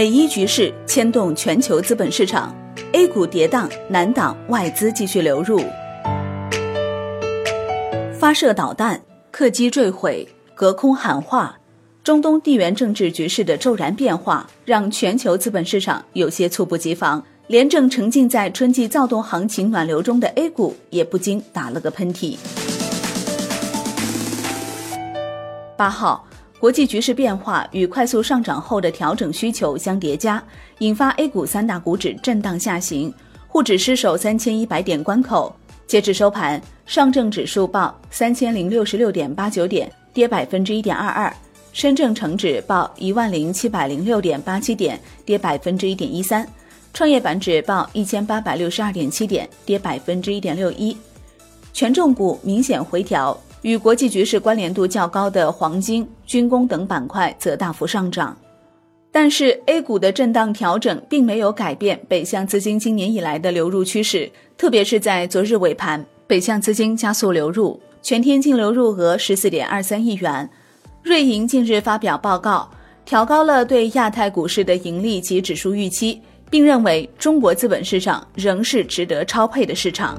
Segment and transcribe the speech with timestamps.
[0.00, 2.56] 美伊局势牵动全球资本市场
[2.92, 5.60] ，A 股跌宕难挡外资继续流入。
[8.18, 8.98] 发射导弹，
[9.30, 11.54] 客机坠毁，隔空喊话，
[12.02, 17.22] 中东地缘政治局势的骤然变化，让全球资本市场有些猝不及防。
[17.48, 22.38] 连正沉浸在春季躁动行情暖流中的 A 股，也不禁打了个喷嚏。
[25.76, 26.26] 八号。
[26.60, 30.42] 国际局势变化与快速上涨后的调整需求相叠加，
[30.80, 33.12] 引发 A 股三大股指震荡下行，
[33.48, 35.56] 沪指失守三千一百点关口。
[35.86, 41.32] 截至收盘，上证指数报三千零六十六点八九点，跌百分之一点二二；
[41.72, 46.44] 深证成指报一万零七百零六点八七点，跌百分之一点一三；
[46.92, 50.94] 创业板指报一千八百六十二点七点，跌百分之一点六一。
[51.72, 53.34] 权重股明显回调。
[53.62, 58.36] 与国际局势关联度较高的黄金、军工等板块则大幅上涨，
[59.12, 70.48] 但是 A 股的震荡调整并没有改变北向资金今年以来的流入趋势，特别是在昨日尾盘，北向资金加速流入，全天净流入额十四点二三亿元。
[71.02, 72.70] 瑞银近日发表报告，
[73.04, 80.18] 调高了对亚太股市的盈利及指数预期，并认为中国资本市场仍是值得超配的市场。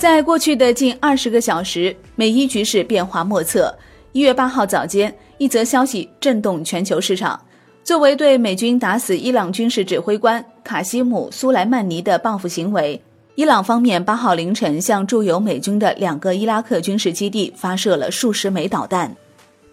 [0.00, 3.70] 在过去的近二十个小时，美伊局势变化莫测。
[4.12, 7.38] 一月八号早间，一则消息震动全球市场。
[7.84, 12.98] 作为对美军打死伊朗军事指挥官卡西姆·苏莱曼尼的报复行为，
[13.34, 19.14] 伊朗方面八号凌晨向驻有美军的两个伊拉克军事基地发射了数十枚导弹。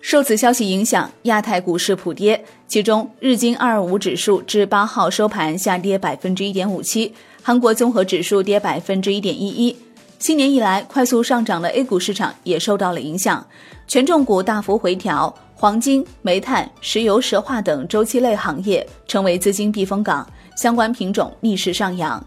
[0.01, 9.73] 受此消息影响，亚太股市普跌，其中日经二二五指数至八号收盘下跌百分之一点五七，韩国综合指数跌百分之一点一一。
[10.19, 13.45] 新年以来快速上涨的 A 股市场也受到了影响，
[13.87, 22.25] 权重股大幅回调，黄金、煤炭、石油石化等周期类行业成为资金避风港，相关品种逆势上扬，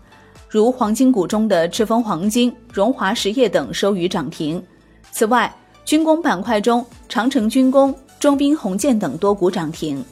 [0.49, 4.63] 如黄金股中的赤峰黄金、荣华实业等收于涨停。
[5.11, 5.53] 此外，
[5.85, 10.03] 军工板块中，长城军工、中兵红箭等多股涨停。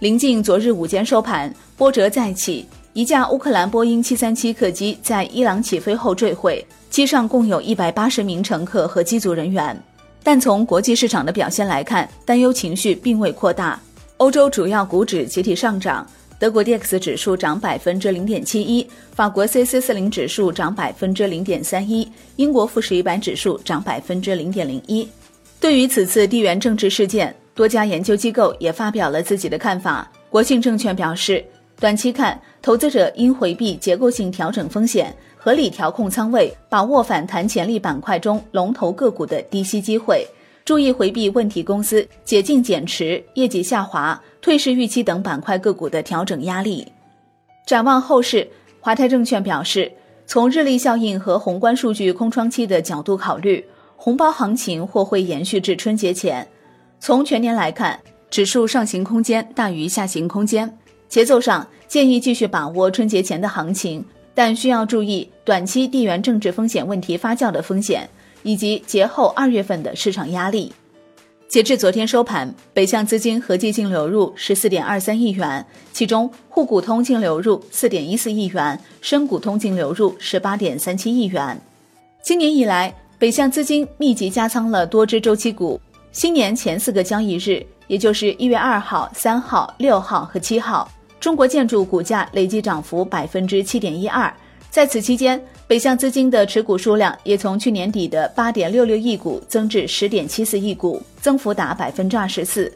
[0.00, 2.66] 临近昨日午间收盘，波折再起。
[2.92, 9.76] 一架乌克兰波音737客机在伊朗起飞后坠毁，机上共有一百八十名乘客和机组人员。
[10.22, 13.80] 但从国际市场的表现来看，担忧情绪并未扩大。
[14.18, 25.08] 欧洲主要股指集体上涨，德国 D X 指数涨百分之零点七一，法国 C C 四零指数涨百分之零点三一，英国富时一百指数涨百分之零点零一。
[25.58, 30.08] 对于此次地缘政治事件，多家研究机构也发表了自己的看法。
[30.30, 31.44] 国信证券表示。
[31.80, 40.26] 短期看，投资者应回避结构性调整风险，合理调控仓位，把握反弹潜力板块中龙头个股的低吸机会，
[40.64, 46.90] 注意回避问题公司解禁减持、业绩下滑、退市预期等板块个股的调整压力。
[47.66, 48.48] 展望后市，
[48.80, 49.92] 华泰证券表示，
[50.24, 53.62] 从日历效应和宏观数据空窗期的角度考虑，
[53.96, 56.48] 红包行情或会延续至春节前。
[56.98, 58.00] 从全年来看，
[58.30, 60.78] 指数上行空间大于下行空间。
[61.06, 64.02] 节奏上建议继续把握春节前的行情，
[64.34, 68.08] 但需要注意短期地缘政治风险问题发酵的风险，
[68.42, 70.72] 以及节后二月份的市场压力。
[71.46, 81.56] 截至昨天收盘，北向资金合计净流入十四点二三亿元，其中沪股通净流入四点一四亿元，深股通净流入十八点三七亿元。
[82.22, 85.80] 今年以来，北向资金密集加仓了多只周期股。
[86.10, 90.90] 新年前四个交易日，也就是一月二号、三号、六号和七号。
[91.24, 94.30] 中国建筑股价累计涨幅百分之七点一二，
[94.68, 102.70] 在此期间，北向资金的持股数量也从去年底的八点六六亿股增至十点七四亿股，增幅达百分之二十四。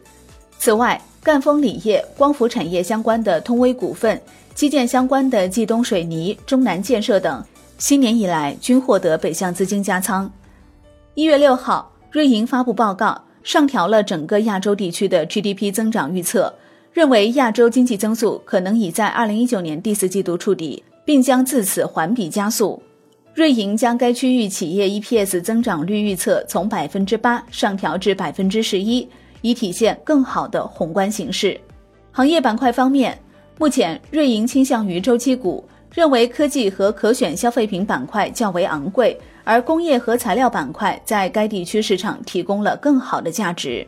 [0.59, 4.19] 此外，赣锋锂业、光伏产业相关的通威股份、
[4.55, 7.45] 基建相关的冀东水泥、中南建设等，
[7.77, 10.33] 新年以来均获得北向资金加仓。
[11.13, 16.55] 一月六号，瑞银发布报告，上调了整个亚洲地区的 GDP 增长预测。
[16.93, 22.82] 认为亚洲经济增速可能已在二零一九年第四季度触底，并将自此环比加速。
[23.35, 29.08] 瑞银将该区域企业 EPS 增长率预测从百分之八上调至百分之十一，
[29.43, 31.58] 以体现更好的宏观形势。
[32.11, 33.17] 行业板块方面，
[33.58, 35.64] 目前瑞银倾向于周期股，
[35.94, 43.87] 认为科技和可选消费品板块较为昂贵，而工业和材料板块在该地区市场提供了更好的价值。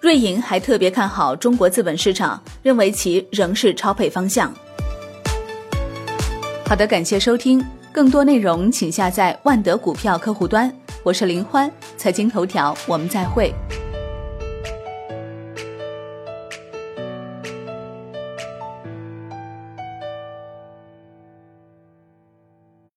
[0.00, 4.54] 瑞银还特别看好中国资本市场，认为其仍是超配方向。
[6.64, 10.72] 好的，感谢收听，更多内容请下载万德股票客户端。
[11.02, 13.52] 我是林欢，财经头条，我们再会。